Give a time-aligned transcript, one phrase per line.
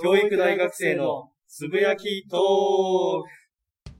[0.00, 2.40] 教育大学生のつぶやきトー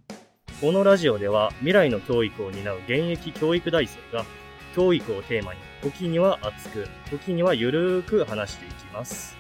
[0.08, 0.61] ク。
[0.62, 4.25] このラジオでは未来の教育を担う現役教育大生が
[4.75, 9.36] 教育をテーマに時には熱く時にはゆるーく話していきます。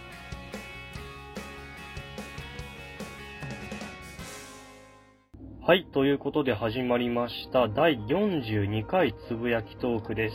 [5.62, 7.68] はいということで始まりました。
[7.68, 10.34] 第42回つぶやきトークです。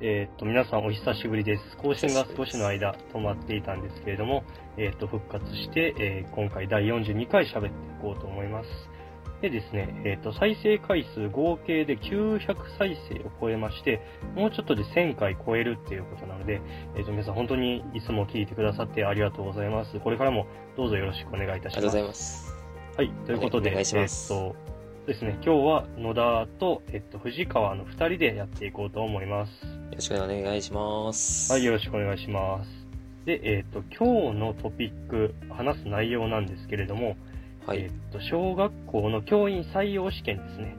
[0.00, 4.44] えーっと皆さんお久しぶりです更新が少しの間止まっていたんですけれども
[4.76, 7.70] えーっと復活して、えー今回第42回喋ってい
[8.00, 8.68] こうと思います
[9.44, 14.00] でですね、えっ、と、再生回数合計で900再生を超えまして、
[14.34, 16.62] もうちょっとで1000回超えるっていうことなので、
[16.96, 20.00] えっ、と、皆さん本当にいつも聞いてくださってありがとうございます。
[20.00, 20.46] これからも
[20.78, 21.76] どうぞよろしくお願いいたします。
[21.76, 22.54] ありがとうございます。
[22.96, 24.56] はい、ということで、えっ、と、
[25.06, 29.50] ですね、今日は野田と、えっ、と、藤川の2人でやっていこうと思います。
[29.66, 31.52] よろしくお願いします。
[31.52, 32.70] はい、よろしくお願いします。
[33.26, 37.16] で、えっ、と、今日のトピック、話す内容なんですけれども、
[37.66, 37.80] はい。
[37.80, 40.74] えっと、小学校の教員採用試験ですね。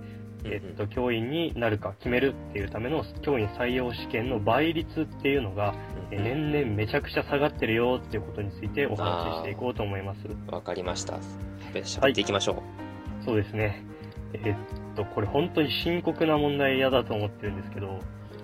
[0.45, 5.75] えっと、教員になるか決めるっていうための教員採用試験の倍率っていうのが、
[6.09, 10.21] え年々めちゃくちゃ下がってるよっていうことについてお話ししていこうと思います。
[10.51, 11.19] わかりました。
[11.73, 12.63] 喋っていきましょ
[13.21, 13.25] う。
[13.25, 13.85] そうですね。
[14.43, 14.55] えっ
[14.95, 17.87] と、これ本当に深刻な問題嫌だと思ってるんですけど、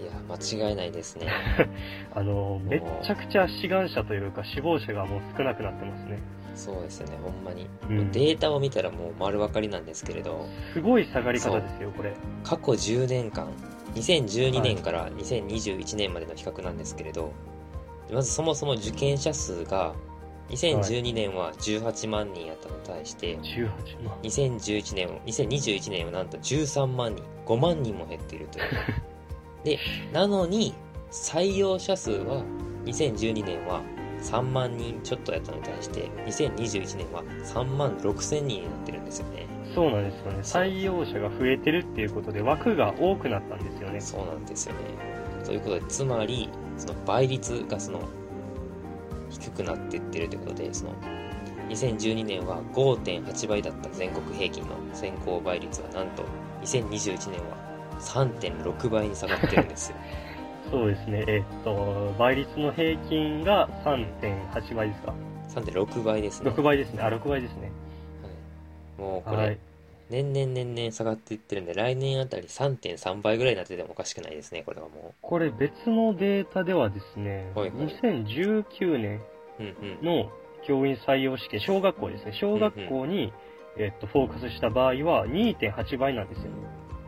[0.01, 1.27] いや、間違いないですね。
[2.13, 6.19] あの、めっちゃくちゃ志願者というか死亡者がもう少なくなってますね。
[6.55, 7.67] そうですよね、ほんまに。
[7.89, 12.13] うんデータを見たらもう丸分かりなんですけれど、すごい下がり方ですよ、これ。
[12.43, 13.47] 過去10年間、
[13.95, 17.31] 2012年から2021年までの比較なんですけれど、
[18.11, 19.93] まずそもそも受験者数が、
[20.51, 24.17] 2012年は18万人やったのに対して、18万。
[24.21, 28.65] 2011年を2021年はなんと13万人5万人も減っているという
[29.63, 29.79] で
[30.11, 30.73] なのに
[31.11, 32.43] 採用者数は
[32.85, 33.81] 2012年は
[34.21, 40.39] 3万人ちょっとやったのに対して2021年は3万6千人になってるんですよねそうなんですよね。
[40.41, 44.01] 採用者が増えてるっていうことで枠が多くなったんですよね。
[44.01, 44.79] そうなんですよね
[45.45, 48.01] ということでつまりその倍率がその
[49.31, 50.93] 低くなっていってるということでその
[51.69, 56.23] 2012年は5.8倍だった全国平均の選考倍率はなんと
[56.61, 57.57] 2021年は
[57.99, 59.97] 3.6倍に下がってるんですよ
[60.71, 61.25] そうですね。
[61.27, 65.13] えっと、倍率の平均が3.8倍ですか
[65.49, 67.03] ？3.6倍ですね6倍ですね。
[67.03, 67.63] あ、6倍ですね。
[67.63, 67.71] はい
[69.01, 69.57] もうこはいれ。
[70.11, 79.21] 年々年々下がっていってるんで来年あたり3.3倍ぐらいになっててもおかしくないですねこれはもこれ別のデータではですね、はいはい2019年
[80.03, 80.29] の
[80.67, 82.33] 教員採用試験、小学校ですね。
[82.39, 83.33] 小学校に、
[83.77, 86.51] えっと、フォーカスした場合は2.8倍なんですよね。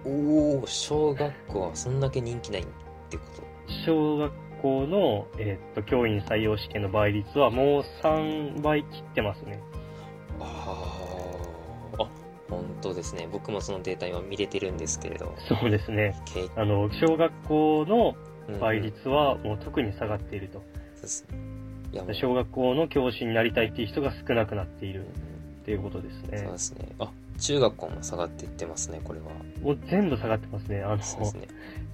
[0.05, 2.65] おお小学校はそんだけ人気ないっ
[3.09, 3.43] てこと？
[3.85, 9.61] 小学校の、えっと、教員採用試験の倍率はもう3倍切ってますね。
[10.39, 12.07] あーあ
[12.55, 16.15] 本当ですね僕もそのデータ今見れてるんですけれどそうですね。
[16.25, 18.15] けあの、小学校の
[18.59, 20.59] 倍率はもう特に下がっていると。
[20.95, 21.27] そうです
[21.91, 25.05] いやもう小学校の教師になりたいっていう人が少なくなっているうん
[25.61, 26.57] っていうことですそうねで。
[26.57, 29.27] すねあ中学校も下がっていってますねこれは
[29.61, 30.81] もう全部下がってますね。
[30.81, 31.03] あの、ね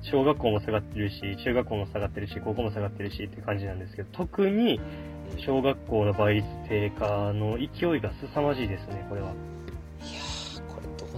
[0.01, 4.79] 小学校も下がってるし、中学校も下がってるし、高校も下がってるしって感じなんですけど、特に
[5.45, 9.33] 小学校の倍率低下の勢いが凄まじいですね、これは。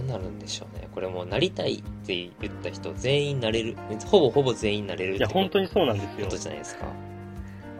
[0.04, 0.88] うなるんでしょうね。
[0.94, 3.76] これもうなりたいって言った人全員なれる。
[4.06, 5.38] ほぼほぼ全員なれるっいや、てこと。
[5.40, 6.26] 本当にそうなんですよ。
[6.26, 6.36] こと。
[6.36, 6.86] じゃないですか。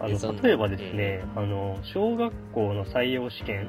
[0.01, 3.69] あの、例えばですね、あの、小学校の採用試験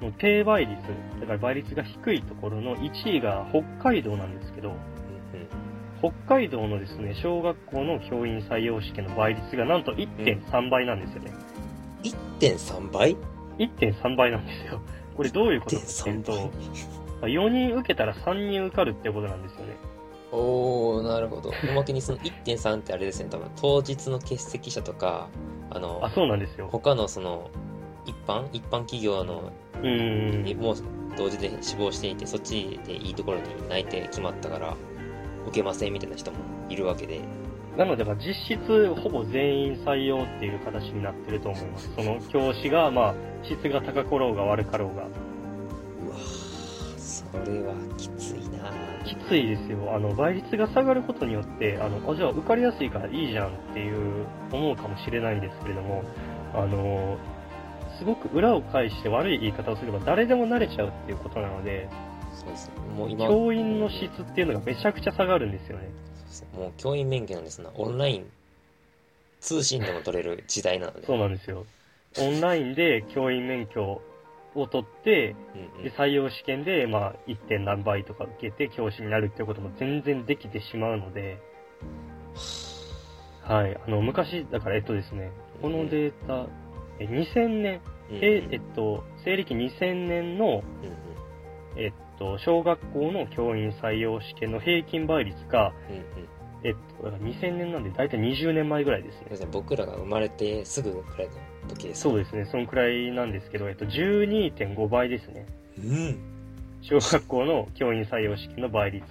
[0.00, 0.76] うんの低倍率、
[1.20, 6.12] だから倍率が低いところの1位が北海道なんですけど、うんうん。
[6.26, 11.32] 北海道のですね、小学校の教員採用試験の倍率がなんと1.3倍なんですよね。
[12.40, 13.16] 1.3倍
[13.58, 14.80] ？1.3倍なんですよ。
[15.16, 19.76] これどういうことかっていう1.3と倍、4人受けたら3人受かるってことなんですよね。
[20.32, 25.28] おーなるほどおまけにその1.3ってあれですね多分当日の欠席者とか
[25.70, 26.68] あのあ、そうなんですよ。
[26.70, 27.50] 他のその
[28.06, 30.44] 一般一般企業のうーん。
[30.44, 30.76] にもう
[31.16, 34.76] 同時で死亡していてそっちでいいところに内定決まったから
[35.46, 36.38] 受けませんみたいな人も
[36.70, 37.20] いるわけで
[37.76, 41.90] なので、まあ、実質ほぼ全員採用っていう形になってると思います。
[41.96, 45.06] その教師が、まあ、質が高かろうが悪かろうが。
[47.34, 48.70] うわーそれはきついな
[49.04, 49.94] きついですよ。
[49.94, 56.04] あの、倍率が下がることによって、あの、あ、じゃあ受かりやすいからいいじゃんっていう思うかもしれないんですけれども、
[56.54, 57.18] あの、
[57.98, 61.88] すごく裏を返して悪い言い方をすれば誰でも慣れちゃうっていうことなので、
[62.34, 65.90] そうですねもう今教員の質っていうのがめちゃくちゃ下がるんですよね。
[66.56, 68.26] もう教員免許なんですなオンライン
[69.40, 71.66] 通信でも取れる時代なのでそうなんですよ。
[72.18, 74.02] オンラインで教員免許
[74.54, 75.34] を取って、
[75.82, 77.36] で採用試験で、まあ、1.
[77.48, 81.40] 点何倍とか受けて教師になるっていうことも全然できてしまうので、
[83.42, 83.76] はい。
[83.86, 86.48] あの、昔、だから、えっとですね、このデータ、
[87.00, 90.62] え2000年、ええっと、西暦2000年の、
[91.76, 95.72] えっと、小学校の教員採用試験の平均倍率が、
[96.62, 99.48] えっと、だから2000年なんで、だいたい20年前ぐらいですね。
[99.50, 101.34] 僕らが生まれてすぐくらいの
[101.68, 105.46] 時ですそうですね、そのくらいなんですけど、えっと、12.5倍ですね。
[105.78, 106.18] うん
[106.82, 109.04] 小学校の教員採用試験の倍率。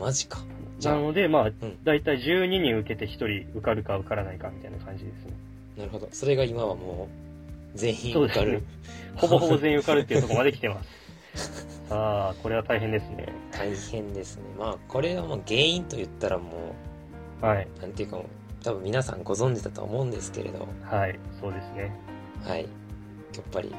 [0.00, 0.38] マジか
[0.78, 5.32] じゃあなので、まあ、んだいたい12人受けて1人受かるか受からないかみたいな感じですね。
[5.76, 7.08] なるほどそれが今はも
[7.74, 8.62] う全員そうですね受かる
[9.16, 10.90] ほぼほぼ全員受かるっていうところまで来てます。
[11.88, 13.26] さあ、これは大変ですね。
[13.52, 16.74] 大変ですねまあこれはもう原因と言ったらも
[17.40, 17.68] はい。
[17.78, 18.26] うなんていうかもう
[18.62, 21.18] 多分皆さんご存知だと思うんですけれどはい。
[21.40, 21.92] そうですね。
[22.44, 22.68] はいや
[23.40, 23.74] っぱり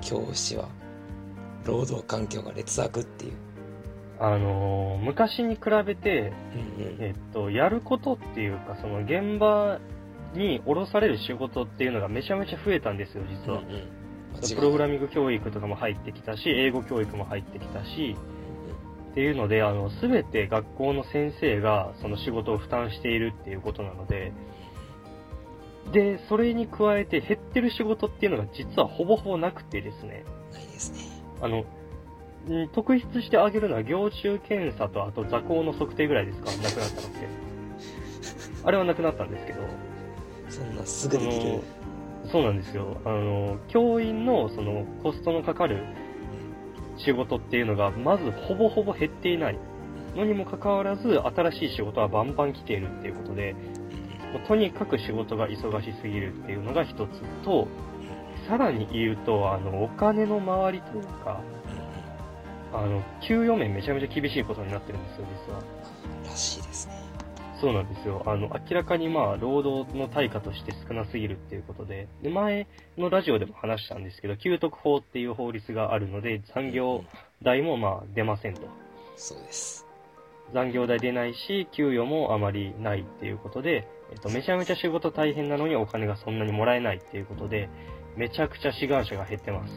[0.00, 0.68] 教師は
[1.64, 3.32] 労働環境が劣悪っていう
[4.18, 6.32] あのー昔に比べて、
[6.78, 9.78] うんうんえっと、やることっていうか、その現場
[10.34, 13.60] に降ろされる仕事っていうのがめちゃめちゃ増えたんですよ、実は。
[13.60, 14.06] うんうん
[14.54, 18.16] プログラミミング教育とかも入ってきたし、英語教育も入ってきたし、
[19.16, 24.34] っていうので、あの、すべて学校の先生がその仕事を負担しているっていうことなので、
[25.90, 30.98] で、それに加えて減ってる仕事っていうのが実はほぼほぼなくてですね、ないですね。
[31.40, 37.26] あの、ん特筆してあげるのは、行中検査と、あと座高の測定ぐらいですか、なくなったのって。
[38.64, 39.60] あれはなくなったんですけど、
[40.50, 41.60] そんなすぐできる。
[42.30, 42.98] そうなんですよ。
[43.06, 46.05] あの、教員の、その、コストのかかる
[46.98, 49.58] 仕事っていうのが、まずほぼほぼ減っていない
[50.14, 53.54] のにもかかわらず、新しい仕事はバンバン来ているっていうことで、
[54.32, 57.68] もうとにかく仕事が忙しすぎるっていうのが一つと、
[58.48, 61.40] さらに言うと、あの、お金の回りというか、
[62.72, 65.60] あの、給与面めちゃめちゃ厳しいことになってるんですよ、実は。
[66.24, 67.15] らしいですね
[67.60, 68.22] そうなんですよ。
[68.26, 72.66] あの、明らかにまあ、労働の対価として少なすぎるっていうことで、で、前
[72.98, 77.04] のラジオでも話したんですけど、給特法っていう法律があるので、残業
[77.42, 78.68] 代もまあ、出ませんと。
[79.16, 79.86] そうです
[80.52, 87.68] 残業代出ないし、給与もあまりないっていうことで、えっと、めちゃめちゃ仕事大変なのにお金がそんなにもらえないっていうことで、
[88.16, 89.74] めちゃくちゃ志願者が減ってます。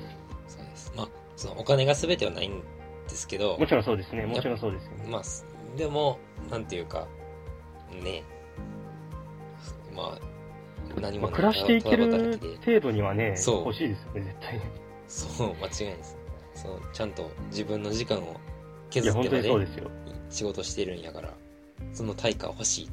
[0.47, 2.61] そうですまあそのお金が全てはないん
[3.07, 4.25] ですけどもちろんそうですね。
[4.25, 5.05] もちろんそうですよね。
[5.09, 5.45] まあす
[5.77, 7.07] でもなんていうか
[7.91, 8.23] ね。
[9.95, 10.29] まあ
[10.99, 13.59] 何もまあ、暮らしていける程度にはね、そう。
[13.65, 14.61] 欲しいですよね、絶対に。
[15.07, 16.17] そう間違いないです。
[16.55, 18.35] そうちゃんと自分の時間を
[18.89, 19.67] 削ってまで。
[20.29, 21.33] 仕事してるんやから
[21.91, 22.89] その対価欲しいっ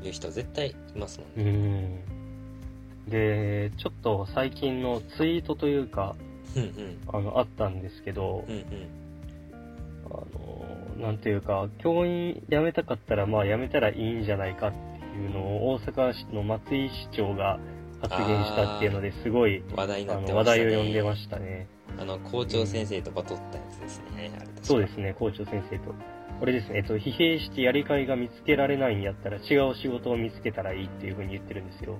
[0.00, 1.52] ていう人絶対いますもんうね
[3.06, 3.08] ん。
[3.08, 6.16] で、ちょっと最近のツイートというか、
[6.56, 6.98] うんうん。
[7.08, 8.64] あの、あったんですけどうん、うん
[10.10, 14.76] あの、なんていうか、教員辞めたかったら、まあ辞めたらいいんじゃないかって
[15.16, 17.58] いうのを、大阪市の松井市長が
[18.00, 21.68] 発言したっていうのですごい、話題になってましたね話題を呼んでましたね。
[21.98, 24.30] あの校長先生とバトったやつですね
[24.62, 25.94] そうですね、校長先生と。
[26.38, 31.98] これですね、えっと、疲弊してやりがいが見つけられないんやったら違う仕事を見つけたらいいっていうふうに言ってるんですよ。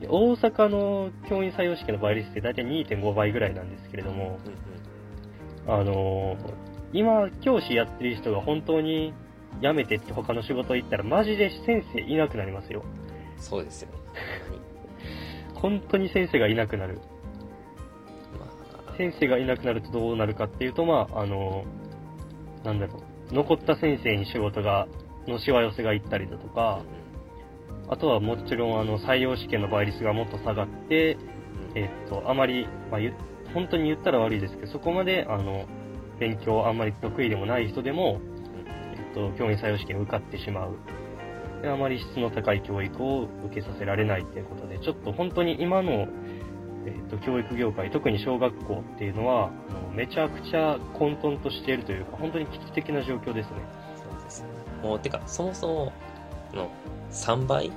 [0.00, 4.38] で大阪の教員採用試験の倍率って大体2.5倍ぐらいなんですけれども、
[5.66, 9.14] あのー今、教師やってる人が本当に
[9.62, 12.84] 辞めてって他の仕事行ったらマジで先生いなくなりますよ。
[13.38, 13.94] そうですよね。
[15.54, 17.00] 本当に先生がいなくなる。
[18.38, 18.46] ま
[18.92, 18.96] あ。
[18.96, 21.80] 先生がいなくなるとどうなるかっていうと、まあ、あのー
[22.64, 24.86] なんだろう、残った先生に仕事が、
[25.26, 26.82] のしわ寄せが行ったりだとか、
[27.88, 31.16] あとはもちろんあの採用試験の倍率がもっと下がって、
[31.74, 33.12] えっと、あまり、まあ、ゆ
[33.52, 35.66] 本当に言ったら悪いですけど、そこまで、あの、
[36.20, 38.20] 勉強あんまり得意でもない人でも、
[38.94, 40.76] えっと、教員採用試験に受かってしまう。
[41.62, 46.06] であまり質の高い教育を受けさせられないっていうことで、ちょっと本当に今の、
[46.86, 53.56] えっと、教育業界、特に小学校っていうのは、あのめちゃくちゃ混沌としているというか、本当に危機的な状況ですね。
[53.96, 54.44] そうです
[54.82, 55.92] もうてかそもそも
[56.54, 56.70] の
[57.10, 57.72] 3倍？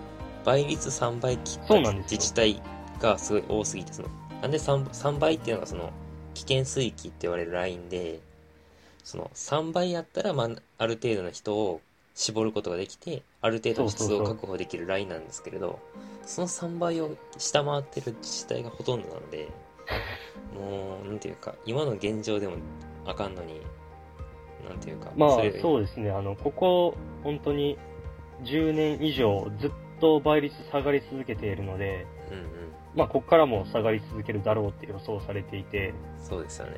[0.46, 2.62] 倍率3倍切った自治体
[3.00, 4.10] がすごい多すぎてその
[4.42, 5.92] なんで 3, 3倍っていうのがその
[6.34, 8.20] 危険水域って言われるラインで
[9.04, 11.82] その3倍やったら、まあ、ある程度の人を
[12.16, 15.80] 絞ることができてある程度の質を確保できるラインなんですけれど
[16.26, 19.50] その3倍を下回ってる自治体がほとんどなので
[20.54, 22.58] もうなんていうか今の現状でも
[23.06, 23.62] あかんのに
[24.68, 26.10] なんていうかまあれ、そうですね。
[26.10, 27.78] あの、ここ、本当に
[28.44, 32.46] 10年以上ずっと倍率下がり続けているので、うんうん。
[32.96, 36.78] まあ、ここからも下がり続けるだろうって予想されていて、そうですよね。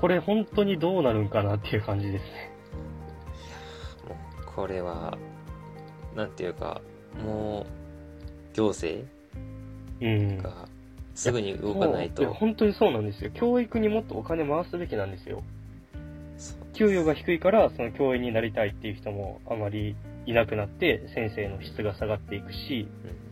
[0.00, 2.52] これ本当にどうなるんかなっていう感じですね。
[4.08, 5.18] もう、これは、
[6.16, 6.80] なんていうか、
[7.22, 9.06] もう、行政
[10.00, 10.38] うん。
[10.38, 10.68] が
[11.14, 13.30] すぐに動かないもうい本当にそうなんですよ。
[13.32, 15.42] 教育にもっとお金回すべきなんですよ。
[16.72, 23.30] 給与が低いから、その教員になりたいっていう人もあまりいなくなって、先生の質が下がっていくし、うん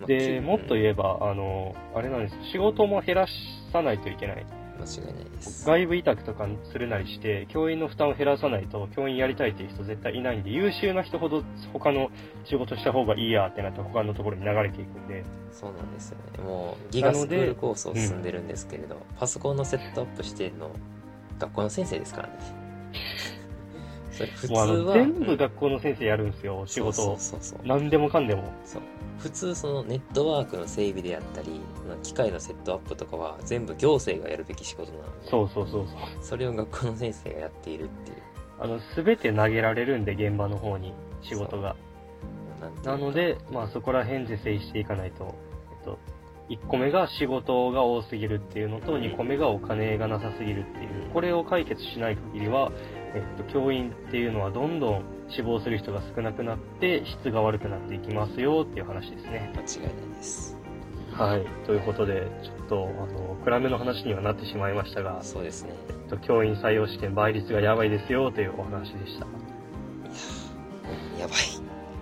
[0.00, 3.26] まあで、もっとうん言えば、あの、あれなんです仕事も減ら
[3.72, 4.46] さないといけない。
[4.78, 5.66] 間違いないです。
[5.66, 12.10] 外部委託とかするなりして、教員の負担を減らさないと、教員やりたいっていう人絶対いないんで、優秀な人ほど他の
[12.44, 16.42] 仕事した方がいいやってなって他のところに流れていくんで、そうなんですよね。
[16.42, 20.70] もう、ギガスクールコースを進んでるんですけれど、パソコンのセットアップしてるの、
[21.38, 22.34] 学校の先生ですからね。
[24.14, 27.16] 普通は、全部うん学校の先生やるんですよ、仕事を。
[27.18, 27.58] そうそうそう。
[27.64, 28.44] 何でもかんでも。
[28.64, 28.82] そう
[29.18, 35.96] 普通そのネットワークの整備であったりまあ機械のセットアップとかは全部行政がやるべき仕事なのでそうそうそうそう。
[36.20, 38.16] それを学校の先生がやっているっていう
[38.58, 40.92] あの、すべて投げられるんで、現場の方に、
[41.22, 41.76] 仕事が。
[42.84, 45.34] なので、まあそこら辺是正していかないと、
[45.80, 45.98] えっと、
[46.48, 52.70] 1個目が仕事が多すぎるっていうのと、うん2個目がお金がなさすぎるっていう、これを解決しない限りは、
[53.14, 59.52] えっと、教員っていうのはどんどん死亡する人が少なくなって、質が悪くなっていきますよっていう話ですね。
[59.54, 60.58] 間違いないです
[61.12, 61.46] はい。
[61.64, 69.43] ということで、ちょっと、あの、暗めの話にはなってしまいましたが、そうですねえっと、教員採用試験倍率がやばいですよというお話でした。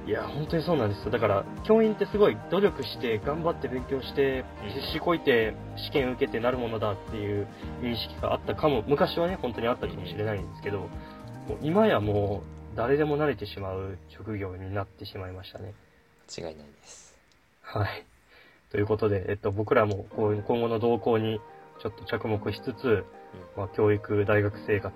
[0.06, 1.10] いいや、本当にそうなんですよ。
[1.10, 7.46] だから、教員ってすごい努力して、頑張って勉強して、必死こいて、試験受けてなるものだっていう
[7.80, 12.42] 認識があったかも、昔はね、本当にあったかもしれないんですけど、もう今やも
[12.74, 15.74] う、誰でも慣れてしまう職業になってしまいましたね。
[16.36, 17.16] 間違いないです
[17.62, 18.04] はい。
[18.70, 21.40] ということで、えっと、僕らもこう今後の動向に
[21.82, 23.04] ちょっと着目しつつ、
[23.56, 24.94] まあ、教育、大学生活、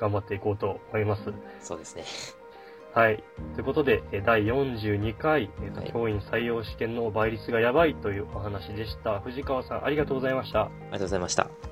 [0.00, 1.22] 頑張っていこうと思います。
[1.60, 2.04] そうですね
[2.98, 3.22] はい。
[3.54, 9.20] ということで、えー第42回、えーとはい教員採用試験の倍率がやばいというお話でした。
[9.20, 10.62] 藤川さん、ありがとうございました。
[10.62, 11.67] ありがとうございました